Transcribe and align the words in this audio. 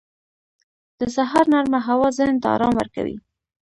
•د 0.99 1.01
سهار 1.15 1.45
نرمه 1.53 1.79
هوا 1.87 2.07
ذهن 2.17 2.35
ته 2.41 2.47
آرام 2.55 2.73
ورکوي. 2.77 3.17